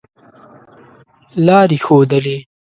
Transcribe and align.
لاري 1.45 1.77
ښودلې. 1.85 2.37